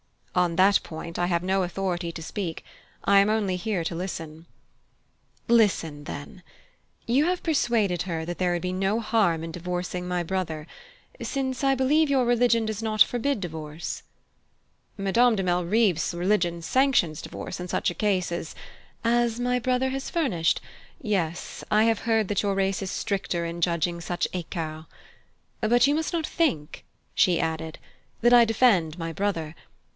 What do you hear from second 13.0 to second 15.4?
forbid divorce?" "Madame